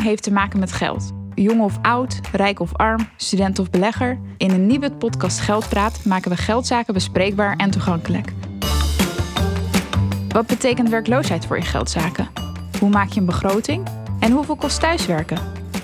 Heeft 0.00 0.22
te 0.22 0.32
maken 0.32 0.58
met 0.58 0.72
geld. 0.72 1.10
Jong 1.34 1.60
of 1.60 1.78
oud, 1.82 2.20
rijk 2.32 2.60
of 2.60 2.76
arm, 2.76 3.08
student 3.16 3.58
of 3.58 3.70
belegger. 3.70 4.18
In 4.36 4.50
een 4.50 4.66
nieuwe 4.66 4.92
podcast 4.92 5.40
Geldpraat 5.40 6.04
maken 6.04 6.30
we 6.30 6.36
geldzaken 6.36 6.94
bespreekbaar 6.94 7.56
en 7.56 7.70
toegankelijk. 7.70 8.32
Wat 10.28 10.46
betekent 10.46 10.88
werkloosheid 10.88 11.46
voor 11.46 11.56
je 11.56 11.62
geldzaken? 11.62 12.28
Hoe 12.80 12.90
maak 12.90 13.08
je 13.08 13.20
een 13.20 13.26
begroting? 13.26 13.86
En 14.20 14.32
hoeveel 14.32 14.56
kost 14.56 14.80
thuiswerken? 14.80 15.38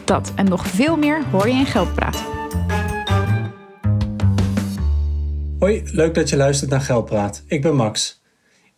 Dat 0.04 0.32
en 0.34 0.48
nog 0.48 0.66
veel 0.66 0.96
meer 0.96 1.24
hoor 1.30 1.48
je 1.48 1.54
in 1.54 1.66
Geldpraat. 1.66 2.24
Hoi, 5.58 5.82
leuk 5.84 6.14
dat 6.14 6.28
je 6.28 6.36
luistert 6.36 6.70
naar 6.70 6.80
Geldpraat. 6.80 7.42
Ik 7.46 7.62
ben 7.62 7.76
Max. 7.76 8.20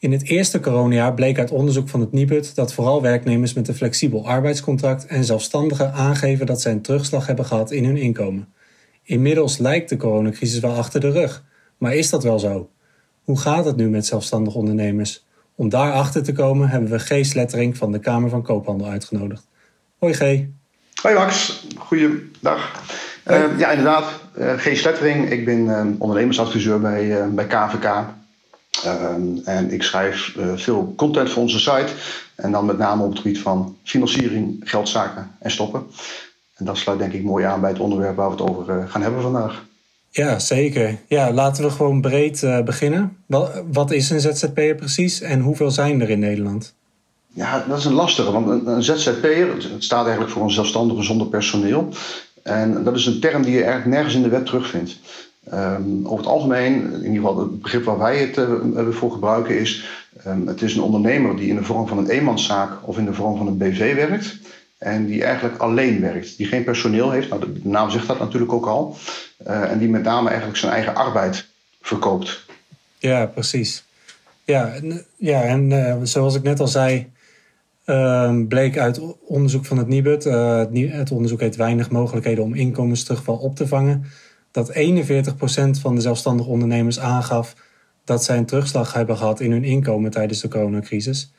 In 0.01 0.12
het 0.12 0.29
eerste 0.29 0.61
coronajaar 0.61 1.14
bleek 1.14 1.39
uit 1.39 1.51
onderzoek 1.51 1.89
van 1.89 2.00
het 2.00 2.12
NIBUD 2.12 2.55
dat 2.55 2.75
vooral 2.75 3.03
werknemers 3.03 3.53
met 3.53 3.69
een 3.69 3.75
flexibel 3.75 4.27
arbeidscontract 4.27 5.07
en 5.07 5.25
zelfstandigen 5.25 5.93
aangeven 5.93 6.46
dat 6.46 6.61
zij 6.61 6.72
een 6.72 6.82
terugslag 6.82 7.27
hebben 7.27 7.45
gehad 7.45 7.71
in 7.71 7.85
hun 7.85 7.96
inkomen. 7.96 8.49
Inmiddels 9.03 9.58
lijkt 9.58 9.89
de 9.89 9.96
coronacrisis 9.96 10.61
wel 10.61 10.75
achter 10.75 11.00
de 11.00 11.11
rug, 11.11 11.44
maar 11.79 11.94
is 11.94 12.11
dat 12.11 12.22
wel 12.22 12.39
zo? 12.39 12.71
Hoe 13.25 13.39
gaat 13.39 13.64
het 13.64 13.77
nu 13.77 13.89
met 13.89 14.07
zelfstandige 14.07 14.58
ondernemers? 14.58 15.27
Om 15.55 15.68
daarachter 15.68 16.22
te 16.22 16.32
komen 16.32 16.69
hebben 16.69 16.91
we 16.91 16.99
G. 16.99 17.27
Slettering 17.27 17.77
van 17.77 17.93
de 17.93 17.99
Kamer 17.99 18.30
van 18.30 18.43
Koophandel 18.43 18.89
uitgenodigd. 18.89 19.46
Hoi 19.99 20.13
G. 20.13 20.21
Hoi 21.03 21.14
Max, 21.14 21.67
goeiedag. 21.79 22.82
Uh, 23.30 23.58
ja, 23.58 23.71
inderdaad, 23.71 24.05
uh, 24.39 24.53
G. 24.53 24.77
Slettering. 24.77 25.30
Ik 25.30 25.44
ben 25.44 25.58
uh, 25.58 25.80
ondernemersadviseur 25.99 26.80
bij, 26.80 27.30
bij 27.30 27.46
KVK. 27.46 28.19
Ehm, 28.84 29.36
en 29.44 29.72
ik 29.72 29.82
schrijf 29.82 30.34
uh, 30.39 30.52
veel 30.57 30.93
content 30.96 31.30
voor 31.30 31.43
onze 31.43 31.58
site. 31.58 31.93
En 32.34 32.52
dan 32.52 32.66
met 32.66 32.78
name 32.78 33.02
op 33.02 33.11
het 33.11 33.19
gebied 33.19 33.38
van 33.38 33.77
financiering, 33.83 34.61
geldzaken 34.64 35.30
en 35.38 35.50
stoppen. 35.50 35.86
En 36.56 36.64
dat 36.64 36.77
sluit 36.77 36.98
denk 36.98 37.12
ik 37.12 37.22
mooi 37.22 37.44
aan 37.44 37.60
bij 37.60 37.70
het 37.70 37.78
onderwerp 37.78 38.16
waar 38.16 38.30
we 38.30 38.42
het 38.42 38.50
over 38.50 38.77
uh, 38.77 38.90
gaan 38.90 39.02
hebben 39.02 39.22
vandaag. 39.22 39.64
Ja, 40.10 40.38
zeker. 40.38 40.98
Ja, 41.06 41.32
laten 41.32 41.64
we 41.64 41.70
gewoon 41.70 42.00
breed 42.00 42.42
uh, 42.42 42.62
beginnen. 42.62 43.16
Wat, 43.27 43.62
wat, 43.72 43.90
is 43.90 44.10
een 44.10 44.20
ZZP'er 44.20 44.74
precies 44.74 45.20
en 45.20 45.40
hoeveel 45.40 45.70
zijn 45.70 46.00
er 46.00 46.10
in 46.10 46.18
Nederland? 46.18 46.74
Ja, 47.33 47.64
dat 47.68 47.78
is 47.78 47.84
een 47.84 47.92
lastige. 47.92 48.33
Want 48.33 48.48
een, 48.48 48.66
een 48.66 48.83
ZZP'er, 48.83 49.55
het 49.72 49.84
staat 49.84 50.02
eigenlijk 50.02 50.33
voor 50.33 50.42
een 50.42 50.50
zelfstandige 50.50 51.02
zonder 51.02 51.27
personeel. 51.27 51.88
En 52.42 52.84
dat 52.84 52.96
is 52.96 53.06
een 53.06 53.20
term 53.20 53.42
die 53.42 53.52
je 53.52 53.62
eigenlijk 53.62 53.94
nergens 53.94 54.14
in 54.14 54.22
de 54.22 54.28
wet 54.28 54.46
terugvindt. 54.46 54.98
Um, 55.54 56.06
over 56.06 56.18
het 56.18 56.26
algemeen, 56.26 56.74
in 56.74 57.12
ieder 57.12 57.14
geval 57.14 57.38
het 57.38 57.62
begrip 57.62 57.84
waar 57.84 57.98
wij 57.98 58.18
het 58.18 58.36
uh, 58.36 58.88
voor 58.90 59.12
gebruiken 59.12 59.58
is, 59.58 59.84
um, 60.26 60.46
het 60.46 60.62
is 60.62 60.74
een 60.74 60.82
ondernemer 60.82 61.36
die 61.36 61.48
in 61.48 61.56
de 61.56 61.64
vorm 61.64 61.88
van 61.88 61.98
een 61.98 62.08
eenmanszaak 62.08 62.88
of 62.88 62.98
in 62.98 63.04
de 63.04 63.14
vorm 63.14 63.36
van 63.36 63.46
een 63.46 63.56
BV 63.56 63.94
werkt. 63.94 64.38
En 64.78 65.06
die 65.06 65.24
eigenlijk 65.24 65.58
alleen 65.58 66.00
werkt, 66.00 66.36
die 66.36 66.46
geen 66.46 66.64
personeel 66.64 67.10
heeft. 67.10 67.28
Nou, 67.28 67.40
de, 67.40 67.60
naam 67.62 67.90
zegt 67.90 68.06
dat 68.06 68.18
natuurlijk 68.18 68.52
ook 68.52 68.66
al. 68.66 68.96
Uh, 69.46 69.70
en 69.70 69.78
die 69.78 69.88
met 69.88 70.02
name 70.02 70.28
eigenlijk 70.28 70.58
zijn 70.58 70.72
eigen 70.72 70.94
arbeid 70.94 71.46
verkoopt. 71.80 72.46
Ja, 72.98 73.26
precies. 73.26 73.84
Ja, 74.44 74.72
ja 75.16 75.42
en 75.42 75.70
uh, 75.70 75.96
zoals 76.02 76.34
ik 76.34 76.42
net 76.42 76.60
al 76.60 76.68
zei, 76.68 77.10
uh, 77.86 78.34
bleek 78.48 78.78
uit 78.78 79.00
onderzoek 79.26 79.64
van 79.64 79.78
het 79.78 79.88
NIBUD, 79.88 80.24
het 80.24 81.10
onderzoek 81.10 81.40
heeft 81.40 81.56
weinig 81.56 81.90
mogelijkheden 81.90 82.44
om 82.44 82.54
inkomensterugval 82.54 83.36
op 83.36 83.56
te 83.56 83.66
vangen 83.66 84.04
dat 84.50 84.72
41% 84.72 85.80
van 85.80 85.94
de 85.94 86.00
zelfstandig 86.00 86.46
ondernemers 86.46 87.00
aangaf 87.00 87.54
dat 88.04 88.24
zij 88.24 88.36
een 88.36 88.46
terugslag 88.46 88.92
hebben 88.92 89.16
gehad 89.16 89.40
in 89.40 89.52
hun 89.52 89.64
inkomen 89.64 90.10
tijdens 90.10 90.40
de 90.40 90.48
coronacrisis. 90.48 91.32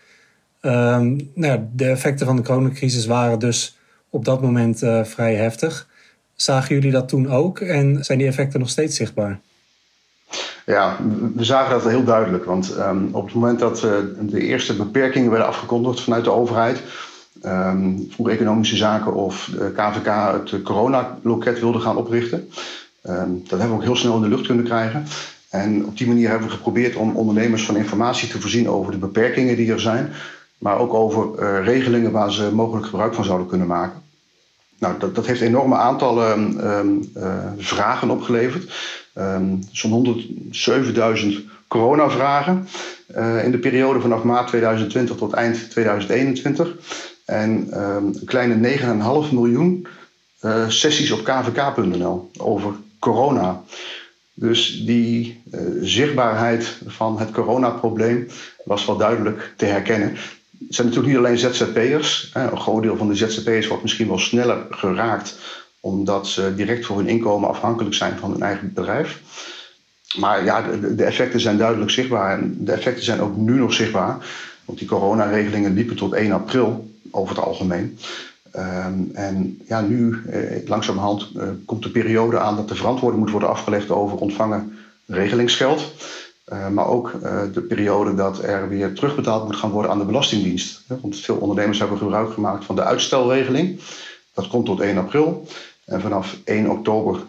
Um, 0.62 1.32
nou, 1.34 1.60
de 1.74 1.86
effecten 1.86 2.26
van 2.26 2.36
de 2.36 2.42
coronacrisis 2.42 3.06
waren 3.06 3.40
dus 3.40 3.78
op 4.10 4.26
dat 4.26 4.42
moment 4.42 4.84
uh, 4.84 5.04
vrij 5.04 5.36
heftig. 5.36 5.88
Zagen 6.36 6.76
jullie 6.76 6.92
dat 6.92 7.08
toen 7.08 7.30
ook 7.30 7.60
en 7.60 8.04
zijn 8.04 8.18
die 8.18 8.28
effecten 8.28 8.60
nog 8.60 8.70
steeds 8.70 8.96
zichtbaar? 8.96 9.40
Ja, 10.66 10.98
we 11.36 11.44
zagen 11.44 11.72
dat 11.72 11.92
heel 11.92 12.04
duidelijk. 12.04 12.46
Want 12.46 12.78
um, 12.78 13.10
op 13.12 13.26
het 13.26 13.34
moment 13.34 13.60
dat 13.60 13.84
uh, 13.84 13.92
de 14.22 14.42
eerste 14.42 14.76
beperkingen 14.76 15.30
werden 15.30 15.48
afgekondigd 15.48 16.02
vanuit 16.02 16.24
de 16.24 16.32
overheid, 16.32 16.82
um, 17.46 18.08
voor 18.10 18.30
economische 18.30 18.76
zaken 18.76 19.14
of 19.14 19.50
de 19.58 19.72
KVK 19.76 20.34
het 20.52 20.62
coronaloket 20.62 21.60
wilde 21.60 21.80
gaan 21.80 21.98
oprichten, 21.98 22.50
Um, 23.04 23.44
dat 23.48 23.60
hebben 23.60 23.70
we 23.70 23.84
ook 23.84 23.90
heel 23.90 23.96
snel 23.96 24.16
in 24.16 24.22
de 24.22 24.28
lucht 24.28 24.46
kunnen 24.46 24.66
krijgen. 24.66 25.06
En 25.50 25.86
op 25.86 25.98
die 25.98 26.08
manier 26.08 26.30
hebben 26.30 26.48
we 26.48 26.54
geprobeerd 26.54 26.96
om 26.96 27.16
ondernemers 27.16 27.66
van 27.66 27.76
informatie 27.76 28.30
te 28.30 28.42
voorzien 28.42 28.70
over 28.70 28.92
de 28.92 28.98
beperkingen 28.98 29.56
die 29.56 29.72
er 29.72 29.80
zijn, 29.80 30.14
maar 30.58 30.80
ook 30.80 30.94
over 30.94 31.40
uh, 31.40 31.66
regelingen 31.66 32.12
waar 32.12 32.32
ze 32.32 32.54
mogelijk 32.54 32.86
gebruik 32.86 33.14
van 33.14 33.24
zouden 33.24 33.48
kunnen 33.48 33.68
maken. 33.68 34.02
Nou, 34.80 35.00
dat, 35.00 35.16
dat 35.16 35.26
heeft 35.26 35.42
enorme 35.42 35.76
aantallen 35.76 36.68
um, 36.68 37.12
uh, 37.18 37.38
vragen 37.58 38.10
opgeleverd. 38.10 38.74
Zo'n 39.72 40.24
107.000 41.22 41.28
coronavragen 41.68 42.68
uh, 43.16 43.44
in 43.44 43.52
de 43.52 43.58
periode 43.58 44.00
vanaf 44.00 44.24
maart 44.24 44.48
2020 44.48 45.16
tot 45.16 45.34
eind 45.34 45.70
2021. 45.70 46.76
En 47.26 47.68
een 47.72 48.22
kleine 48.26 48.78
9,5 49.28 49.34
miljoen 49.34 49.88
sessies 50.68 51.12
op 51.12 51.24
kvk.nl 51.24 52.32
over 52.38 52.74
corona. 53.02 53.64
Dus 54.34 54.84
die 54.86 55.42
uh, 55.52 55.60
zichtbaarheid 55.82 56.78
van 56.86 57.20
het 57.20 57.32
coronaprobleem 57.32 58.28
was 58.66 58.86
wel 58.86 58.98
duidelijk 58.98 59.54
te 59.58 59.66
herkennen. 59.66 60.10
Het 60.68 60.76
zijn 60.76 60.88
natuurlijk 60.88 61.14
niet 61.14 61.26
alleen 61.26 61.38
ZZP'ers. 61.38 62.32
Een 62.34 62.58
groot 62.58 62.84
deel 62.84 62.98
van 62.98 63.08
de 63.08 63.16
ZZP'ers 63.16 63.68
wordt 63.68 63.84
misschien 63.84 64.08
wel 64.08 64.20
sneller 64.20 64.66
geraakt, 64.70 65.38
omdat 65.80 66.28
ze 66.28 66.56
direct 66.56 66.86
voor 66.86 66.98
hun 66.98 67.08
inkomen 67.08 67.50
afhankelijk 67.50 67.96
zijn 67.96 68.18
van 68.18 68.32
hun 68.32 68.42
eigen 68.42 68.74
bedrijf. 68.74 69.22
Maar 70.18 70.44
ja, 70.44 70.62
de, 70.62 70.96
de 70.96 71.04
effecten 71.04 71.40
zijn 71.40 71.58
duidelijk 71.58 71.92
zichtbaar. 71.92 72.40
En 72.40 72.56
de 72.60 72.72
effecten 72.72 73.04
zijn 73.04 73.22
ook 73.22 73.36
nu 73.36 73.54
nog 73.54 73.74
zichtbaar. 73.74 74.26
Want 74.66 74.80
die 74.80 74.88
coronaregelingen 74.88 75.74
liepen 75.74 75.96
tot 75.96 76.14
1 76.14 76.32
april 76.32 76.92
over 77.12 77.36
het 77.36 77.46
algemeen. 77.46 77.98
Um, 78.56 79.12
en 79.14 79.62
ja, 79.68 79.82
nu, 79.82 80.22
eh, 80.30 80.68
langzamerhand, 80.68 81.30
uh, 81.36 81.44
komt 81.66 81.84
de 81.84 81.90
periode 81.90 82.40
aan 82.40 82.56
dat 82.56 82.68
de 82.68 82.76
verantwoording 82.76 83.22
moet 83.24 83.32
worden 83.32 83.50
afgelegd 83.50 83.90
over 83.90 84.18
ontvangen 84.18 84.78
regelingsgeld. 85.06 85.94
Uh, 86.54 86.68
maar 86.68 86.88
ook 86.88 87.14
uh, 87.24 87.42
de 87.54 87.62
periode 87.62 88.16
dat 88.16 88.44
er 88.44 88.70
weer 88.70 88.94
terugbetaald 88.94 89.46
moet 89.46 89.56
gaan 89.56 89.70
worden 89.70 89.92
aan 89.92 90.00
de 90.00 90.06
Belastingdienst. 90.06 90.84
Want 90.88 91.20
veel 91.20 91.36
ondernemers 91.36 91.80
hebben 91.80 91.98
gebruik 91.98 92.34
gemaakt 92.34 92.66
van 92.66 92.76
de 92.76 92.84
uitstelregeling. 92.84 93.80
Dat 94.34 94.48
komt 94.48 94.66
tot 94.66 94.80
1 94.80 94.98
april. 94.98 95.48
En 95.86 96.02
vanaf 96.02 96.38
1 96.44 96.70
oktober 96.70 97.20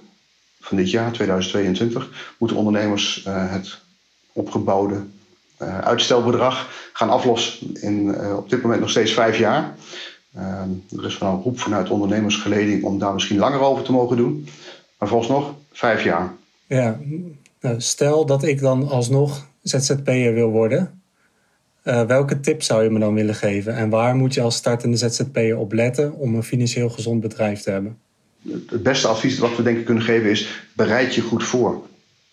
van 0.61 0.77
dit 0.77 0.91
jaar, 0.91 1.13
2022, 1.13 2.35
moeten 2.39 2.57
ondernemers 2.57 3.23
het 3.29 3.79
opgebouwde 4.33 5.05
uitstelbedrag 5.81 6.69
gaan 6.93 7.11
aflossen. 7.11 7.75
In 7.75 8.17
op 8.37 8.51
dit 8.51 8.63
moment 8.63 8.81
nog 8.81 8.91
steeds 8.91 9.13
vijf 9.13 9.39
jaar. 9.39 9.75
Ehm, 10.35 10.71
er 10.97 11.07
is 11.07 11.19
wel 11.19 11.33
een 11.33 11.43
roep 11.43 11.59
vanuit 11.59 11.91
ondernemersgeleding 11.91 12.85
om 12.85 12.99
daar 12.99 13.13
misschien 13.13 13.39
langer 13.39 13.61
over 13.61 13.85
te 13.85 13.93
mogen 13.93 14.17
doen. 14.17 14.49
Maar 14.99 15.11
nog 15.11 15.55
vijf 15.73 16.05
jaar. 16.05 16.35
Ja, 16.67 16.99
nou, 17.61 17.81
stel 17.81 18.27
dat 18.27 18.43
ik 18.43 18.61
dan 18.61 18.89
alsnog 18.89 19.47
ZZP'er 19.63 20.35
wil 20.35 20.51
worden. 20.51 21.03
Uh, 21.85 22.03
welke 22.03 22.41
tips 22.41 22.67
zou 22.67 22.83
je 22.83 22.91
me 22.91 22.99
dan 22.99 23.15
willen 23.15 23.35
geven? 23.35 23.75
En 23.75 23.89
waar 23.89 24.17
moet 24.17 24.35
je 24.35 24.41
als 24.41 24.57
startende 24.57 24.97
ZZP'er 24.97 25.59
op 25.59 25.73
letten 25.73 26.15
om 26.15 26.35
een 26.35 26.43
financieel 26.43 26.89
gezond 26.89 27.21
bedrijf 27.21 27.61
te 27.61 27.71
hebben? 27.71 27.99
Het 28.67 28.83
beste 28.83 29.09
advies 29.09 29.39
wat 29.39 29.57
we 29.57 29.63
denk 29.63 29.79
ik 29.79 29.85
kunnen 29.85 30.03
geven 30.03 30.31
is: 30.31 30.67
bereid 30.73 31.15
je 31.15 31.21
goed 31.21 31.45
voor. 31.45 31.83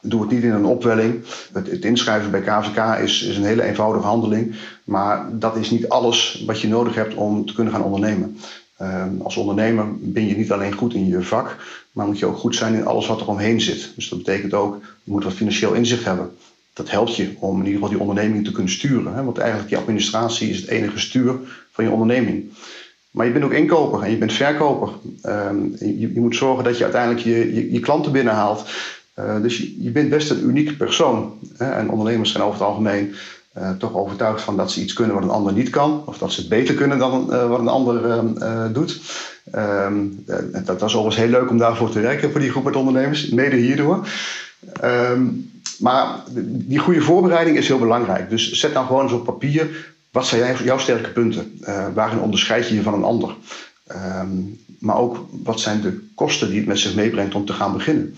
Doe 0.01 0.21
het 0.21 0.31
niet 0.31 0.43
in 0.43 0.51
een 0.51 0.65
opwelling. 0.65 1.23
Het, 1.53 1.85
inschrijven 1.85 2.31
bij 2.31 2.41
KVK 2.41 2.99
is, 3.03 3.23
is, 3.23 3.37
een 3.37 3.43
hele 3.43 3.63
eenvoudige 3.63 4.05
handeling. 4.05 4.55
Maar 4.83 5.39
dat 5.39 5.55
is 5.55 5.69
niet 5.69 5.89
alles 5.89 6.43
wat 6.45 6.61
je 6.61 6.67
nodig 6.67 6.95
hebt 6.95 7.13
om 7.13 7.45
te 7.45 7.53
kunnen 7.53 7.73
gaan 7.73 7.83
ondernemen. 7.83 8.37
Um, 8.81 9.21
als 9.21 9.37
ondernemer 9.37 9.85
ben 9.99 10.27
je 10.27 10.35
niet 10.35 10.51
alleen 10.51 10.73
goed 10.73 10.93
in 10.93 11.07
je 11.07 11.21
vak, 11.21 11.57
maar 11.91 12.05
moet 12.05 12.19
je 12.19 12.25
ook 12.25 12.37
goed 12.37 12.55
zijn 12.55 12.73
in 12.73 12.85
alles 12.85 13.07
wat 13.07 13.21
er 13.21 13.27
omheen 13.27 13.61
zit. 13.61 13.91
Dus 13.95 14.09
dat 14.09 14.17
betekent 14.17 14.53
ook, 14.53 14.81
je 15.03 15.11
moet 15.11 15.23
wat 15.23 15.33
financieel 15.33 15.73
inzicht 15.73 16.05
hebben. 16.05 16.31
Dat 16.73 16.89
helpt 16.89 17.15
je 17.15 17.35
om 17.39 17.51
in 17.51 17.65
ieder 17.65 17.73
geval 17.73 17.89
die 17.89 17.99
onderneming 17.99 18.45
te 18.45 18.51
kunnen 18.51 18.71
sturen. 18.71 19.13
Hè? 19.13 19.23
Want 19.23 19.37
eigenlijk 19.37 19.69
die 19.69 19.77
administratie 19.77 20.49
is 20.49 20.59
het 20.59 20.67
enige 20.67 20.99
stuur 20.99 21.35
van 21.71 21.83
je 21.83 21.91
onderneming. 21.91 22.51
Maar 23.11 23.25
je 23.25 23.31
bent 23.31 23.45
ook 23.45 23.53
inkoper 23.53 24.01
en 24.01 24.11
je 24.11 24.17
bent 24.17 24.33
verkoper. 24.33 24.89
Um, 25.23 25.75
je, 25.79 26.13
je, 26.13 26.19
moet 26.19 26.35
zorgen 26.35 26.63
dat 26.63 26.77
je 26.77 26.83
uiteindelijk 26.83 27.23
je, 27.23 27.53
je, 27.53 27.71
je 27.71 27.79
klanten 27.79 28.11
binnenhaalt. 28.11 28.65
Uh, 29.19 29.41
dus 29.41 29.73
je, 29.79 29.91
bent 29.91 30.09
best 30.09 30.29
een 30.29 30.47
unieke 30.47 30.75
persoon. 30.75 31.33
Hè? 31.57 31.71
En 31.71 31.89
ondernemers 31.89 32.31
zijn 32.31 32.43
over 32.43 32.59
het 32.59 32.67
algemeen 32.67 33.15
uh, 33.57 33.71
toch 33.71 33.95
overtuigd 33.95 34.41
van 34.41 34.57
dat 34.57 34.71
ze 34.71 34.81
iets 34.81 34.93
kunnen 34.93 35.15
wat 35.15 35.23
een 35.23 35.29
ander 35.29 35.53
niet 35.53 35.69
kan. 35.69 36.03
Of 36.05 36.17
dat 36.17 36.31
ze 36.31 36.39
het 36.39 36.49
beter 36.49 36.75
kunnen 36.75 36.97
dan 36.97 37.27
uh, 37.29 37.49
wat 37.49 37.59
een 37.59 37.67
ander 37.67 38.23
doet. 38.73 39.01
Um, 39.55 40.23
dat, 40.65 40.75
is 40.75 40.95
overigens 40.95 41.15
heel 41.15 41.39
leuk 41.39 41.49
om 41.49 41.57
daarvoor 41.57 41.89
te 41.89 41.99
werken 41.99 42.31
voor 42.31 42.39
die 42.39 42.49
groep 42.49 42.63
met 42.63 42.75
ondernemers. 42.75 43.29
Mede 43.29 43.55
hierdoor. 43.55 44.07
Um, 44.83 45.51
maar 45.79 46.23
die 46.45 46.79
goede 46.79 47.01
voorbereiding 47.01 47.57
is 47.57 47.67
heel 47.67 47.79
belangrijk. 47.79 48.29
Dus 48.29 48.51
zet 48.51 48.73
dan 48.73 48.85
gewoon 48.85 49.03
eens 49.03 49.11
op 49.11 49.25
papier. 49.25 49.93
Wat 50.11 50.27
zijn 50.27 50.63
jouw 50.63 50.77
sterke 50.77 51.09
punten? 51.09 51.59
waarin 51.93 52.19
onderscheid 52.19 52.67
je 52.67 52.75
je 52.75 52.81
van 52.81 52.93
een 52.93 53.03
ander? 53.03 53.35
Ehm, 53.89 54.29
maar 54.79 54.97
ook 54.97 55.25
wat 55.31 55.59
zijn 55.59 55.81
de 55.81 56.07
kosten 56.15 56.49
die 56.49 56.57
het 56.57 56.67
met 56.67 56.79
zich 56.79 56.95
meebrengt 56.95 57.35
om 57.35 57.45
te 57.45 57.53
gaan 57.53 57.73
beginnen. 57.73 58.15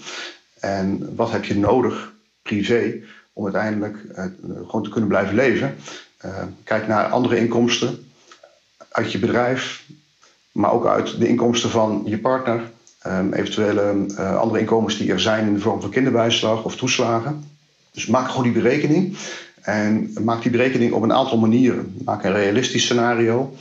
En 0.62 1.16
wat 1.16 1.32
heb 1.32 1.46
je 1.46 1.58
nodig, 1.58 2.14
privé, 2.42 3.02
om 3.34 3.44
uiteindelijk 3.44 3.98
uh, 4.18 4.26
gewoon 4.66 4.84
te 4.84 4.90
kunnen 4.90 5.10
blijven 5.10 5.36
leven. 5.36 5.76
Uh, 6.26 6.44
kijk 6.64 6.88
naar 6.88 7.06
andere 7.06 7.38
inkomsten 7.38 8.12
uit 8.90 9.12
je 9.12 9.20
bedrijf, 9.20 9.84
maar 10.52 10.72
ook 10.72 10.86
uit 10.86 11.20
de 11.20 11.28
inkomsten 11.28 11.70
van 11.70 12.02
je 12.06 12.18
partner. 12.18 12.62
Um, 13.08 13.34
eventuele 13.34 14.06
uh, 14.08 14.38
andere 14.38 14.60
inkomens 14.60 14.98
die 14.98 15.12
er 15.12 15.20
zijn 15.20 15.48
in 15.48 15.54
de 15.54 15.60
vorm 15.60 15.82
van 15.82 15.90
kinderbijslag 15.90 16.64
of 16.64 16.76
toeslagen. 16.76 17.44
Dus 17.92 18.06
maak 18.06 18.28
gewoon 18.30 18.44
die 18.44 18.62
berekening. 18.62 19.18
En 19.62 20.14
maak 20.24 20.42
die 20.42 20.52
berekening 20.52 20.94
op 20.94 21.04
een 21.04 21.14
aantal 21.14 21.38
manieren. 21.38 21.96
Maak 22.06 22.24
een 22.24 22.34
realistisch 22.34 22.84
scenario. 22.84 23.56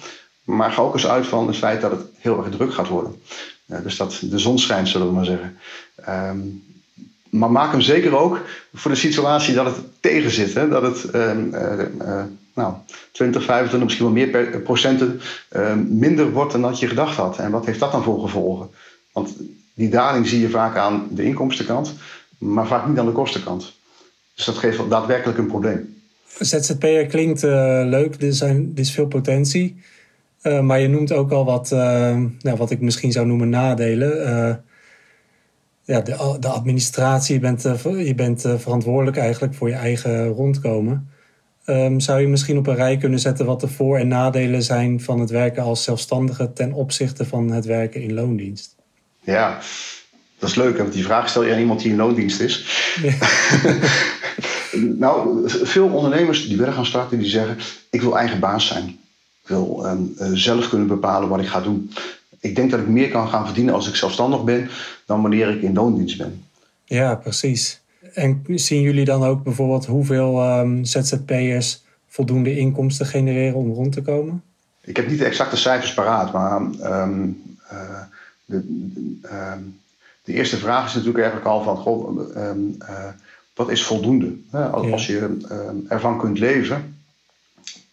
Maar 0.45 0.73
ga 0.73 0.83
ook 0.83 0.95
eens 0.95 1.07
uit 1.07 1.27
van 1.27 1.47
het 1.47 1.57
feit 1.57 1.81
dat 1.81 1.91
het 1.91 2.01
heel 2.19 2.39
erg 2.45 2.55
druk 2.55 2.75
gaat 2.75 2.89
worden. 2.89 3.23
Dus 3.67 3.97
dat 3.97 4.19
de 4.23 4.39
zon 4.39 4.59
schijnt, 4.59 4.89
zullen 4.89 5.07
we 5.07 5.13
maar 5.13 5.25
zeggen. 5.25 5.59
Um, 6.09 6.63
maar 7.31 7.51
maak 7.51 7.71
hem 7.71 7.81
zeker 7.81 8.17
ook 8.17 8.41
voor 8.75 8.91
de 8.91 8.97
situatie 8.97 9.55
dat 9.55 9.67
het 9.67 9.77
tegenzit. 10.01 10.55
Hè? 10.55 10.69
Dat 10.69 10.83
het 10.83 11.15
um, 11.15 11.55
uh, 11.55 12.23
nou, 12.55 12.75
20, 13.13 13.45
25, 13.45 13.83
misschien 13.85 14.05
wel 14.05 14.15
meer 14.15 14.29
per, 14.29 14.61
procenten 14.61 15.21
minder 15.89 16.31
wordt 16.31 16.53
dan 16.53 16.63
dat 16.63 16.79
je 16.79 16.89
gedacht 16.89 17.17
had. 17.17 17.39
En 17.39 17.51
wat 17.51 17.67
heeft 17.67 17.79
dat 17.81 17.93
dan 17.93 18.03
voor 18.03 18.21
gevolgen? 18.21 18.69
Want 19.13 19.37
die 19.75 19.89
daling 19.89 20.27
zie 20.27 20.41
je 20.41 20.51
vaak 20.51 20.77
aan 20.77 21.09
de 21.11 21.25
inkomstenkant, 21.25 21.95
maar 22.39 22.67
vaak 22.67 22.89
niet 22.89 22.99
aan 22.99 23.07
de 23.07 23.13
kostenkant. 23.13 23.73
Dus 24.35 24.45
dat 24.45 24.59
geeft 24.59 24.91
daadwerkelijk 24.91 25.39
een 25.39 25.47
probleem. 25.47 25.95
ZZP'er 26.39 27.07
klinkt 27.07 27.43
leuk, 27.43 28.23
er, 28.23 28.33
zijn, 28.33 28.73
er 28.75 28.81
is 28.81 28.91
veel 28.91 29.07
potentie. 29.07 29.83
Maar 30.43 30.81
je 30.81 30.89
noemt 30.89 31.13
ook 31.13 31.31
al 31.31 31.45
wat, 31.45 31.71
nou, 31.71 32.57
wat 32.57 32.71
ik 32.71 32.81
misschien 32.81 33.13
zou 33.13 33.27
noemen 33.27 33.49
nadelen. 33.49 34.65
Ja, 35.91 36.01
de, 36.01 36.37
de, 36.41 36.49
administratie, 36.49 37.35
je 37.35 37.41
bent, 37.41 37.63
je 37.83 38.15
bent 38.15 38.41
verantwoordelijk 38.57 39.17
eigenlijk 39.17 39.55
voor 39.55 39.69
je 39.69 39.75
eigen 39.75 40.27
rondkomen. 40.27 41.09
Um, 41.67 42.01
zou 42.01 42.21
je 42.21 42.29
misschien 42.29 42.59
op 42.59 42.67
een 42.67 42.75
rij 42.75 42.97
kunnen 42.97 43.19
zetten 43.19 43.47
wat 43.47 43.61
de 43.61 43.69
voor- 43.69 43.99
en 43.99 44.09
nadelen 44.09 44.63
zijn 44.63 45.01
van 45.01 45.21
het 45.21 45.31
werken 45.31 45.63
als 45.63 45.83
zelfstandige 45.83 46.53
ten 46.53 46.73
opzichte 46.73 47.25
van 47.25 47.51
het 47.51 47.65
werken 47.65 48.03
in 48.03 48.15
loondienst? 48.15 48.77
Ja, 49.21 49.59
dat 50.39 50.49
is 50.49 50.55
leuk, 50.55 50.77
want 50.79 50.93
die 50.93 51.05
vraag 51.05 51.29
stel 51.29 51.45
je 51.45 51.53
aan 51.53 51.59
iemand 51.59 51.81
die 51.81 51.91
in 51.91 51.97
loondienst 51.97 52.41
is. 52.41 52.67
Ja. 53.03 53.15
nou, 55.05 55.43
veel 55.49 55.89
ondernemers 55.89 56.49
die 56.49 56.57
willen 56.57 56.75
gaan 56.75 56.87
starten, 56.87 57.19
die 57.19 57.29
zeggen: 57.29 57.57
Ik 57.91 58.01
wil 58.01 58.19
eigen 58.19 58.41
baas 58.41 58.67
zijn. 58.67 58.99
Ik 59.43 59.49
wil 59.49 59.87
um, 59.87 60.15
zelf 60.37 60.69
kunnen 60.69 60.87
bepalen 60.87 61.29
wat 61.29 61.41
ik 61.41 61.47
ga 61.47 61.61
doen. 61.61 61.91
Ik 62.41 62.57
denk 62.57 62.71
dat 62.71 62.81
ik 62.81 62.89
meer 62.89 63.09
kan 63.09 63.29
gaan 63.29 63.45
verdienen 63.45 63.75
als 63.75 63.89
ik 63.89 63.95
zelfstandig 63.95 64.45
ben 64.45 64.69
dan 65.07 65.23
wanneer 65.23 65.49
ik 65.49 65.63
in 65.63 65.75
loondienst 65.75 66.19
ben. 66.19 66.45
Ja, 66.85 67.15
precies. 67.15 67.81
En 68.15 68.45
zien 68.55 68.83
jullie 68.83 69.05
dan 69.05 69.25
ook 69.25 69.43
bijvoorbeeld 69.43 69.87
hoeveel 69.87 70.59
um, 70.59 70.85
ZZP'ers 70.85 71.83
voldoende 72.09 72.57
inkomsten 72.57 73.07
genereren 73.07 73.55
om 73.55 73.73
rond 73.73 73.93
te 73.93 74.03
komen? 74.03 74.43
Ik 74.81 74.97
heb 74.97 75.09
niet 75.09 75.19
de 75.19 75.25
exacte 75.25 75.57
cijfers 75.57 75.95
paraat, 75.95 76.33
maar 76.33 76.61
um, 77.03 77.43
uh, 77.73 78.01
de, 78.45 78.63
de, 78.67 79.29
ehm, 79.29 79.59
de, 80.25 80.33
eerste 80.33 80.57
vraag 80.57 80.87
is 80.87 80.95
natuurlijk 80.95 81.25
eigenlijk 81.25 81.51
al 81.51 81.63
van, 81.63 81.77
goh, 81.77 82.19
um, 82.37 82.77
uh, 82.83 83.09
wat 83.55 83.71
is 83.71 83.83
voldoende? 83.83 84.37
Als, 84.51 84.87
ja. 84.87 84.93
als 84.93 85.07
je 85.07 85.37
ervan 85.89 86.19
kunt 86.19 86.39
leven, 86.39 87.00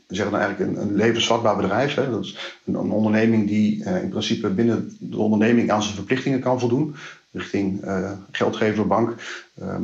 we 0.07 0.15
zeggen 0.15 0.31
dan 0.31 0.41
eigenlijk 0.41 0.71
een, 0.71 0.87
een 0.87 0.95
levensvatbaar 0.95 1.55
bedrijf. 1.55 1.93
Hè? 1.93 2.09
Dat 2.09 2.23
is 2.23 2.37
een, 2.65 2.73
een 2.75 2.91
onderneming 2.91 3.47
die 3.47 3.83
uh, 3.83 4.03
in 4.03 4.09
principe 4.09 4.49
binnen 4.49 4.97
de 4.99 5.17
onderneming 5.17 5.71
aan 5.71 5.83
zijn 5.83 5.95
verplichtingen 5.95 6.39
kan 6.39 6.59
voldoen. 6.59 6.95
Richting 7.31 7.83
uh, 7.85 8.11
geldgever, 8.31 8.87
bank. 8.87 9.15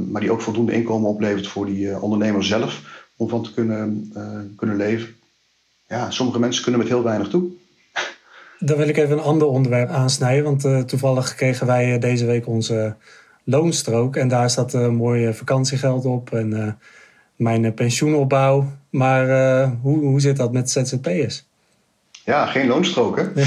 maar 0.10 0.22
die 0.22 0.32
ook 0.32 0.42
voldoende 0.42 0.72
inkomen 0.72 1.10
oplevert 1.10 1.48
voor 1.48 1.66
die 1.66 1.86
uh, 1.86 2.04
ondernemer 2.04 2.44
zelf. 2.44 3.02
Om 3.16 3.30
van 3.30 3.44
te 3.44 3.54
kunnen, 3.54 4.12
kunnen 4.56 4.78
leven. 4.78 5.16
Ja, 5.88 6.12
sommige 6.12 6.40
mensen 6.40 6.64
kunnen 6.64 6.82
met 6.82 6.90
heel 6.90 7.04
weinig 7.04 7.28
toe. 7.28 7.44
Dan 8.60 8.78
wil 8.78 8.88
ik 8.88 8.98
even 8.98 9.18
een 9.18 9.24
ander 9.24 9.48
onderwerp 9.48 9.90
aansnijden. 9.90 10.44
Want 10.44 10.88
toevallig 10.88 11.36
kregen 11.36 11.68
wij 11.68 12.00
deze 12.00 12.26
week 12.26 12.48
onze 12.48 12.96
loonstrook. 13.44 14.16
En 14.16 14.28
daar 14.28 14.50
staat 14.50 14.74
mooi 14.92 15.34
vakantiegeld 15.34 16.06
op 16.06 16.32
en 16.32 16.78
mijn 17.44 17.74
pensioenopbouw. 17.74 18.72
Maar 18.90 19.28
hoe, 19.82 20.00
hoe 20.00 20.22
zit 20.22 20.38
dat 20.38 20.52
met 20.52 20.70
ZZP'ers? 20.70 21.46
Ja, 22.26 22.46
geen 22.46 22.68
loonstrook 22.68 23.18
hè? 23.18 23.24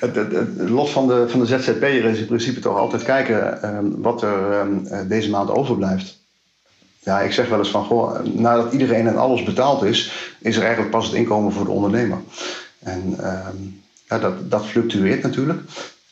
het, 0.00 0.14
het, 0.14 0.32
het, 0.32 0.68
lot 0.68 0.90
van 0.90 1.06
de, 1.06 1.26
van 1.28 1.40
de 1.40 1.46
ZZP'er 1.46 2.04
is 2.04 2.18
in 2.18 2.26
principe 2.26 2.60
toch 2.60 2.76
altijd 2.76 3.02
kijken 3.02 3.62
ehm, 3.62 3.86
wat 3.96 4.22
er 4.22 4.52
ehm, 4.52 5.08
deze 5.08 5.30
maand 5.30 5.50
overblijft. 5.50 6.18
Ja, 7.02 7.20
ik 7.20 7.32
zeg 7.32 7.48
wel 7.48 7.58
eens 7.58 7.70
van, 7.70 7.84
goh, 7.84 8.24
nadat 8.24 8.72
iedereen 8.72 9.06
en 9.06 9.16
alles 9.16 9.42
betaald 9.42 9.82
is, 9.82 10.32
is 10.40 10.56
er 10.56 10.62
eigenlijk 10.62 10.90
pas 10.90 11.06
het 11.06 11.14
inkomen 11.14 11.52
voor 11.52 11.64
de 11.64 11.70
ondernemer. 11.70 12.18
En 12.78 13.16
uh, 13.20 13.48
ja, 14.08 14.18
dat, 14.18 14.50
dat 14.50 14.66
fluctueert 14.66 15.22
natuurlijk. 15.22 15.60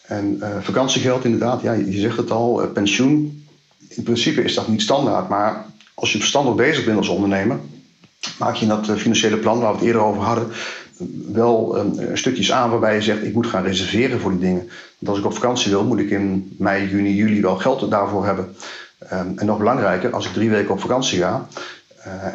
En 0.02 0.36
uh, 0.40 0.48
vakantiegeld 0.60 1.24
inderdaad, 1.24 1.62
ja, 1.62 1.72
je 1.72 2.00
zegt 2.00 2.16
het 2.16 2.30
al, 2.30 2.64
uh, 2.64 2.72
pensioen. 2.72 3.37
In 3.98 4.04
principe 4.04 4.42
is 4.42 4.54
dat 4.54 4.68
niet 4.68 4.82
standaard, 4.82 5.28
maar 5.28 5.64
als 5.94 6.12
je 6.12 6.18
verstandig 6.18 6.54
bezig 6.54 6.84
bent 6.84 6.96
als 6.96 7.08
ondernemer, 7.08 7.58
maak 8.38 8.54
je 8.54 8.62
in 8.62 8.68
dat 8.68 8.90
financiële 8.90 9.36
plan 9.36 9.60
waar 9.60 9.70
we 9.72 9.78
het 9.78 9.86
eerder 9.86 10.02
over 10.02 10.22
hadden, 10.22 10.48
wel 11.32 11.84
stukjes 12.14 12.52
aan 12.52 12.70
waarbij 12.70 12.94
je 12.94 13.02
zegt, 13.02 13.24
ik 13.24 13.34
moet 13.34 13.46
gaan 13.46 13.64
reserveren 13.64 14.20
voor 14.20 14.30
die 14.30 14.40
dingen. 14.40 14.68
Want 14.98 15.08
als 15.08 15.18
ik 15.18 15.24
op 15.24 15.34
vakantie 15.34 15.70
wil, 15.70 15.84
moet 15.84 15.98
ik 15.98 16.10
in 16.10 16.54
mei, 16.58 16.88
juni, 16.88 17.14
juli 17.14 17.40
wel 17.40 17.56
geld 17.56 17.90
daarvoor 17.90 18.24
hebben. 18.24 18.56
Um, 19.12 19.32
en 19.36 19.46
nog 19.46 19.58
belangrijker, 19.58 20.12
als 20.12 20.26
ik 20.26 20.32
drie 20.32 20.50
weken 20.50 20.70
op 20.70 20.80
vakantie 20.80 21.18
ga 21.18 21.46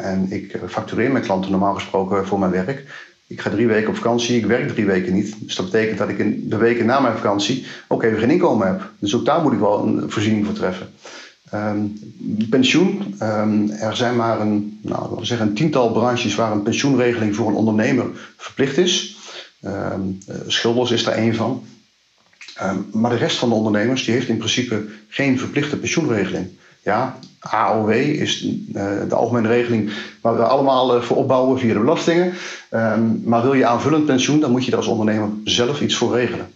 en 0.00 0.26
ik 0.30 0.58
factureer 0.68 1.12
mijn 1.12 1.24
klanten 1.24 1.50
normaal 1.50 1.74
gesproken 1.74 2.26
voor 2.26 2.38
mijn 2.38 2.50
werk, 2.50 2.84
ik 3.26 3.40
ga 3.40 3.50
drie 3.50 3.66
weken 3.66 3.88
op 3.88 3.96
vakantie, 3.96 4.36
ik 4.36 4.46
werk 4.46 4.68
drie 4.68 4.86
weken 4.86 5.14
niet. 5.14 5.34
Dus 5.40 5.54
dat 5.54 5.64
betekent 5.64 5.98
dat 5.98 6.08
ik 6.08 6.18
in 6.18 6.48
de 6.48 6.56
weken 6.56 6.86
na 6.86 7.00
mijn 7.00 7.16
vakantie 7.16 7.66
ook 7.88 8.02
even 8.02 8.18
geen 8.18 8.30
inkomen 8.30 8.66
heb. 8.66 8.90
Dus 8.98 9.16
ook 9.16 9.24
daar 9.24 9.42
moet 9.42 9.52
ik 9.52 9.58
wel 9.58 9.86
een 9.86 10.10
voorziening 10.10 10.46
voor 10.46 10.54
treffen. 10.54 10.88
Um, 11.54 11.98
pensioen. 12.50 13.16
Um, 13.22 13.70
er 13.70 13.96
zijn 13.96 14.16
maar 14.16 14.40
een, 14.40 14.78
nou, 14.82 15.16
we 15.18 15.24
zeggen 15.24 15.46
een 15.46 15.54
tiental 15.54 15.92
branches 15.92 16.34
waar 16.34 16.52
een 16.52 16.62
pensioenregeling 16.62 17.36
voor 17.36 17.48
een 17.48 17.54
ondernemer 17.54 18.06
verplicht 18.36 18.76
is. 18.76 19.16
Um, 19.64 20.18
Schilders 20.46 20.90
is 20.90 21.04
daar 21.04 21.14
één 21.14 21.34
van. 21.34 21.64
maar 22.92 23.10
de 23.10 23.16
rest 23.16 23.36
van 23.36 23.48
de 23.48 23.54
ondernemers 23.54 24.04
die 24.04 24.14
heeft 24.14 24.28
in 24.28 24.36
principe 24.36 24.84
geen 25.08 25.38
verplichte 25.38 25.78
pensioenregeling. 25.78 26.48
Ja, 26.82 27.18
AOW 27.38 27.90
is 27.90 28.44
uh, 28.44 28.52
de 29.08 29.14
algemene 29.14 29.48
regeling 29.48 29.92
waar 30.20 30.36
we 30.36 30.42
allemaal 30.42 30.96
uh, 30.96 31.02
voor 31.02 31.16
opbouwen 31.16 31.58
via 31.58 31.72
de 31.72 31.78
belastingen. 31.78 32.32
Maar 33.24 33.42
wil 33.42 33.54
je 33.54 33.66
aanvullend 33.66 34.06
pensioen, 34.06 34.40
dan 34.40 34.50
moet 34.50 34.64
je 34.64 34.70
er 34.70 34.76
als 34.76 34.86
ondernemer 34.86 35.28
zelf 35.44 35.80
iets 35.80 35.94
voor 35.94 36.14
regelen. 36.14 36.46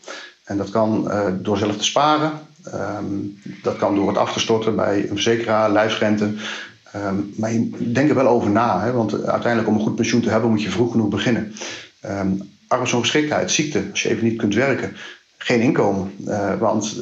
En 0.45 0.57
dat 0.57 0.71
kan 0.71 1.11
door 1.43 1.59
zelf 1.59 1.77
te 1.77 1.85
sparen. 1.85 2.33
Um, 2.75 3.39
dat 3.63 3.77
kan 3.77 3.95
door 3.95 4.09
het 4.09 4.17
af 4.17 4.33
te 4.33 4.41
storten 4.41 4.77
bij 4.77 5.01
een 5.01 5.09
verzekeraar, 5.09 5.73
lijfsrente. 5.73 6.33
Um, 6.97 7.35
maar 7.37 7.53
denk 7.79 8.09
er 8.09 8.15
wel 8.15 8.29
over 8.29 8.51
na. 8.51 8.81
Hè? 8.81 8.93
Want 8.93 9.25
uiteindelijk 9.25 9.69
om 9.69 9.75
een 9.75 9.87
goed 9.87 9.97
pensioen 9.97 10.21
te 10.21 10.31
hebben 10.31 10.51
moet 10.51 10.63
je 10.63 10.71
vroeg 10.71 10.91
genoeg 10.91 11.09
beginnen. 11.09 11.53
arbeidsongeschiktheid, 12.69 13.51
ziekte, 13.51 13.83
als 13.91 14.03
je 14.03 14.09
even 14.09 14.25
niet 14.25 14.39
kunt 14.39 14.55
werken 14.55 14.97
geen 15.39 15.61
inkomen. 15.61 16.13
Uh, 16.27 16.59
want 16.59 17.01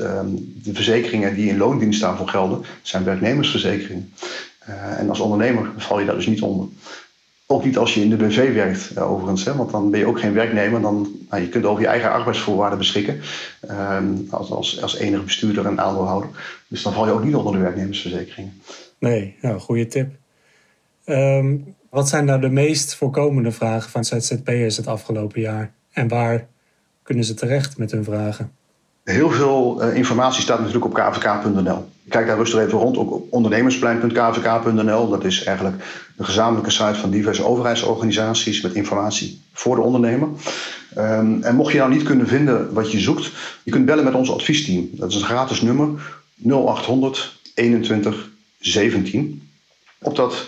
de 0.63 0.75
verzekeringen 0.75 1.35
die 1.35 1.49
in 1.49 1.57
loondienst 1.57 2.01
daarvoor 2.01 2.29
gelden, 2.29 2.65
zijn 2.83 3.05
werknemersverzekeringen. 3.05 4.13
Uh, 4.69 4.99
en 4.99 5.09
als 5.09 5.21
ondernemer 5.21 5.71
val 5.77 5.99
je 5.99 6.07
daar 6.07 6.15
dus 6.15 6.27
niet 6.27 6.43
onder. 6.43 6.69
Ook 7.49 7.65
niet 7.65 7.79
als 7.79 7.95
je 7.95 8.01
in 8.01 8.11
de 8.11 8.17
BV 8.17 8.55
werkt, 8.55 8.91
uh, 8.97 9.11
overigens. 9.11 9.45
Hè, 9.45 9.55
want 9.55 9.71
dan 9.71 9.91
ben 9.91 10.01
je 10.01 10.07
ook 10.07 10.21
geen 10.21 10.33
werknemer. 10.33 10.81
Dan, 10.81 11.09
nou, 11.31 11.43
je 11.43 11.49
kunt 11.49 11.65
over 11.65 11.83
je 11.83 11.89
eigen 11.89 12.11
arbeidsvoorwaarden 12.11 12.79
beschikken. 12.79 13.21
Ehm, 13.61 14.15
als, 14.31 14.51
als, 14.51 14.83
als 14.83 14.97
enige 14.97 15.23
bestuurder 15.23 15.67
en 15.67 15.81
aandeelhouder. 15.81 16.31
Dus 16.69 16.83
dan 16.83 16.93
val 16.93 17.07
je 17.07 17.13
ook 17.13 17.25
niet 17.25 17.35
onder 17.35 17.53
de 17.53 17.59
werknemersverzekeringen. 17.59 18.61
Nee, 18.99 19.37
nou, 19.41 19.61
goede 19.61 19.87
tip. 19.87 20.15
Um, 21.07 21.75
wat 21.91 22.09
zijn 22.09 22.25
nou 22.25 22.41
de 22.41 22.49
meest 22.49 22.95
voorkomende 22.95 23.53
vragen 23.53 23.91
van 23.91 24.05
ZZP'ers 24.05 24.77
het 24.77 24.87
afgelopen 24.87 25.41
jaar? 25.41 25.73
En 25.93 26.09
waar 26.09 26.47
kunnen 27.03 27.25
ze 27.25 27.35
terecht 27.35 27.79
met 27.79 27.91
hun 27.91 28.05
vragen? 28.05 28.53
Heel 29.07 29.31
veel 29.31 29.83
uh, 29.83 29.97
informatie 29.97 30.43
staat 30.43 30.59
natuurlijk 30.59 30.85
op 30.85 30.95
kvk.nl. 30.95 31.89
Kijk 32.09 32.27
daar 32.27 32.37
rustig 32.37 32.61
even 32.61 32.79
rond, 32.79 32.97
op 32.97 33.33
ondernemersplein.kvk.nl. 33.33 35.09
Dat 35.09 35.25
is 35.25 35.45
eigenlijk 35.45 35.85
de 36.17 36.25
gezamenlijke 36.25 36.71
site 36.71 36.95
van 36.95 37.11
diverse 37.11 37.45
overheidsorganisaties 37.45 38.61
met 38.61 38.73
informatie 38.73 39.41
voor 39.53 39.77
de 39.77 39.83
ondernemer. 39.83 40.29
Um, 40.99 41.43
en 41.43 41.55
mocht 41.55 41.73
je 41.73 41.79
nou 41.79 41.91
niet 41.91 42.03
kunnen 42.03 42.27
vinden 42.27 42.73
wat 42.73 42.93
je 42.93 42.99
zoekt, 42.99 43.31
je 43.63 43.71
kunt 43.71 43.87
bellen 43.87 44.05
met 44.05 44.15
ons 44.15 44.33
adviesteam. 44.33 44.89
Dat 44.93 45.11
is 45.11 45.17
een 45.17 45.27
gratis 45.27 45.61
nummer 45.61 45.89
0800 46.35 47.39
21 47.55 48.31
17. 48.59 49.49
Op 50.03 50.17
dat 50.17 50.47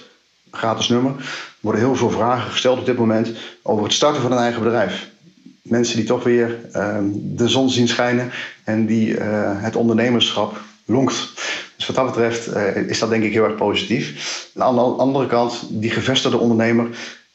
gratis 0.51 0.89
nummer 0.89 1.13
worden 1.61 1.81
heel 1.81 1.97
veel 1.97 2.11
vragen 2.11 2.51
gesteld 2.51 2.79
op 2.79 2.87
dit 2.87 2.99
moment 2.99 3.33
over 3.63 3.85
het 3.85 3.93
starten 3.93 4.23
van 4.23 4.33
een 4.33 4.39
eigen 4.39 4.63
bedrijf 4.63 5.09
mensen 5.71 5.97
die 5.97 6.07
toch 6.07 6.25
weer 6.25 6.59
ehm, 6.73 7.05
de 7.13 7.49
zon 7.49 7.71
zien 7.71 7.89
schijnen 7.89 8.31
en 8.65 8.87
die 8.87 9.15
het 9.57 9.77
ondernemerschap 9.77 10.61
lonkt. 10.85 11.33
Dus 11.77 11.87
wat 11.87 11.97
dat 11.97 12.07
betreft 12.07 12.55
is 12.89 12.99
dat 12.99 13.09
denk 13.09 13.25
ik 13.25 13.33
heel 13.33 13.45
erg 13.45 13.55
positief. 13.55 14.51
Aan 14.57 14.75
de 14.75 14.81
andere 14.81 15.27
kant, 15.27 15.67
die 15.71 15.91
gevestigde 15.91 16.39
ondernemer, 16.39 16.89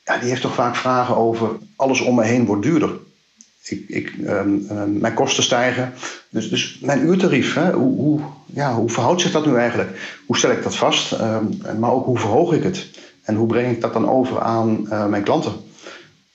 ja, 0.06 0.18
die 0.18 0.30
heeft 0.30 0.42
toch 0.42 0.54
vaak 0.54 0.76
vragen 0.76 1.16
over 1.16 1.50
alles 1.76 2.02
om 2.02 2.16
me 2.16 2.24
heen 2.24 2.46
wordt 2.46 2.64
duurder. 2.64 2.92
Ik, 3.64 3.84
ik, 3.88 4.14
ehm, 4.26 5.00
mijn 5.00 5.14
kosten 5.14 5.44
stijgen. 5.44 5.94
Dus, 6.30 6.50
dus 6.50 6.80
mijn 6.82 7.06
uurtarief, 7.06 7.54
hè, 7.54 7.72
hoe, 7.72 7.96
hoe, 7.96 8.20
ja, 8.46 8.74
hoe 8.76 8.90
verhoudt 8.90 9.22
zich 9.22 9.32
dat 9.32 9.46
nu 9.46 9.56
eigenlijk? 9.56 10.20
Hoe 10.26 10.38
stel 10.38 10.52
ik 10.52 10.64
dat 10.64 10.76
vast? 10.76 11.12
Ehm, 11.12 11.46
maar 11.80 11.92
ook 11.92 12.06
hoe 12.06 12.20
verhoog 12.20 12.54
ik 12.54 12.64
het? 12.64 12.88
En 13.24 13.36
hoe 13.36 13.48
breng 13.48 13.72
ik 13.72 13.82
dat 13.82 13.94
dan 13.94 14.10
over 14.10 14.40
aan 14.42 14.86
uh, 14.90 15.06
mijn 15.06 15.24
klanten? 15.24 15.54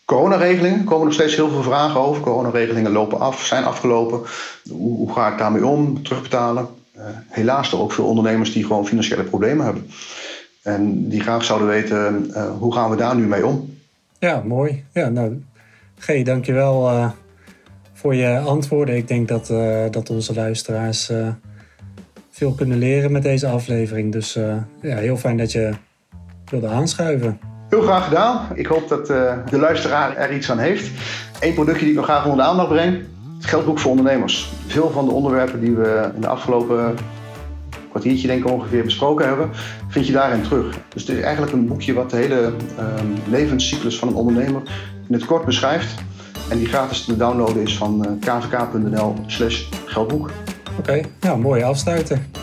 Coronaregelingen 0.09 0.85
komen 0.85 1.05
nog 1.05 1.15
steeds 1.15 1.37
heel 1.37 1.49
veel 1.49 1.62
vragen 1.62 2.00
over. 2.00 2.23
Coronaregelingen 2.23 2.93
lopen 2.93 3.21
af, 3.21 3.45
zijn 3.45 3.65
afgelopen. 3.65 4.21
Hoe, 4.71 4.97
hoe 4.97 5.12
ga 5.12 5.33
ik 5.33 5.38
daarmee 5.38 5.67
om? 5.67 6.03
Terugbetalen. 6.03 6.69
Uh, 6.97 7.03
helaas 7.29 7.73
er 7.73 7.81
ook 7.81 7.93
veel 7.93 8.05
ondernemers 8.05 8.53
die 8.53 8.65
gewoon 8.65 8.87
financiële 8.87 9.23
problemen 9.23 9.65
hebben. 9.65 9.91
En 10.62 11.09
die 11.09 11.21
graag 11.21 11.45
zouden 11.45 11.69
weten, 11.69 12.31
uh, 12.31 12.50
hoe 12.59 12.75
gaan 12.75 12.91
we 12.91 12.97
daar 12.97 13.17
nu 13.17 13.27
mee 13.27 13.47
om? 13.47 13.77
Ja, 14.19 14.43
mooi. 14.47 14.85
Ja, 14.93 15.09
nou, 15.09 15.43
G, 15.99 16.23
dankjewel 16.23 16.91
uh, 16.91 17.11
voor 17.93 18.15
je 18.15 18.38
antwoorden. 18.38 18.97
Ik 18.97 19.09
denk 19.09 19.29
dat, 19.29 19.47
dat 19.93 20.11
onze 20.11 20.35
luisteraars 20.35 21.11
veel 22.31 22.53
kunnen 22.53 22.79
leren 22.79 23.12
met 23.12 23.23
deze 23.23 23.47
aflevering. 23.49 24.12
Dus 24.12 24.33
ja, 24.81 24.97
heel 24.97 25.17
fijn 25.17 25.37
dat 25.37 25.53
je 25.53 25.73
wilde 26.50 26.69
aanschuiven. 26.69 27.48
Heel 27.78 27.87
graag 27.87 28.04
gedaan. 28.04 28.49
Ik 28.54 28.66
hoop 28.66 28.88
dat 28.88 29.06
de 29.06 29.58
luisteraar 29.58 30.16
er 30.16 30.35
iets 30.35 30.50
aan 30.50 30.58
heeft. 30.58 30.90
Eén 31.40 31.54
productje 31.54 31.80
die 31.80 31.90
ik 31.90 31.97
nog 31.97 32.04
graag 32.04 32.25
onder 32.25 32.44
de 32.44 32.50
aandacht 32.50 32.68
breng. 32.68 33.02
Het 33.37 33.47
geldboek 33.47 33.78
voor 33.78 33.90
ondernemers. 33.90 34.52
Veel 34.66 34.90
van 34.90 35.04
de 35.04 35.11
onderwerpen 35.11 35.61
die 35.61 35.75
we 35.75 36.11
in 36.14 36.20
de 36.20 36.26
afgelopen 36.26 36.97
kwartiertje 37.90 38.26
denk 38.26 38.44
ik 38.44 38.50
ongeveer 38.50 38.85
besproken 38.85 39.26
hebben, 39.26 39.50
vind 39.88 40.06
je 40.06 40.12
daarin 40.12 40.42
terug. 40.42 40.78
Dus 40.88 41.06
het 41.06 41.16
is 41.16 41.23
eigenlijk 41.23 41.52
een 41.52 41.66
boekje 41.66 41.92
wat 41.92 42.11
de 42.11 42.16
hele 42.16 42.42
um, 42.44 43.14
levenscyclus 43.30 43.99
van 43.99 44.08
een 44.08 44.14
ondernemer 44.14 44.62
in 45.08 45.14
het 45.14 45.25
kort 45.25 45.44
beschrijft. 45.44 45.94
En 46.50 46.58
die 46.58 46.66
gratis 46.66 47.04
te 47.04 47.16
downloaden 47.16 47.62
is 47.62 47.76
van 47.76 48.06
uh, 48.06 48.11
kvk.nl 48.20 49.14
slash 49.26 49.64
geldboek. 49.85 50.30
Oké, 50.78 50.78
okay, 50.78 51.04
nou 51.20 51.38
mooi 51.38 51.62
afsluiten. 51.62 52.38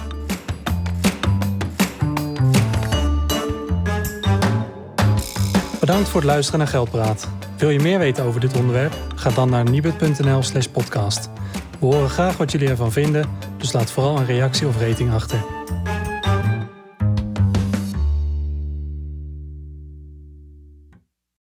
Bedankt 5.86 6.10
voor 6.10 6.22
het 6.22 6.30
luisteren 6.30 6.60
naar 6.60 6.70
Geldpraat. 6.70 7.28
Wil 7.58 7.70
je 7.70 7.80
meer 7.80 8.00
weten 8.00 8.24
over 8.24 8.40
dit 8.40 8.58
onderwerp? 8.58 8.94
Ga 9.16 9.30
dan 9.30 9.50
naar 9.50 9.70
nibud.nl 9.70 10.44
slash 10.44 10.66
podcast. 10.66 11.30
We 11.80 11.86
horen 11.86 12.10
graag 12.10 12.38
wat 12.38 12.52
jullie 12.52 12.70
ervan 12.70 12.92
vinden, 12.92 13.30
dus 13.58 13.74
laat 13.74 13.92
vooral 13.92 14.18
een 14.18 14.26
reactie 14.26 14.68
of 14.68 14.80
rating 14.80 15.14
achter. 15.14 15.38